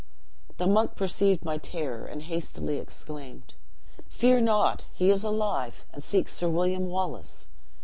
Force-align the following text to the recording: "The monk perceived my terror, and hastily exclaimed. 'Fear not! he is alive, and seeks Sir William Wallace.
"The 0.57 0.65
monk 0.65 0.95
perceived 0.95 1.45
my 1.45 1.59
terror, 1.59 2.05
and 2.07 2.23
hastily 2.23 2.79
exclaimed. 2.79 3.53
'Fear 4.09 4.41
not! 4.41 4.85
he 4.93 5.11
is 5.11 5.23
alive, 5.23 5.85
and 5.93 6.01
seeks 6.03 6.33
Sir 6.33 6.49
William 6.49 6.87
Wallace. 6.87 7.49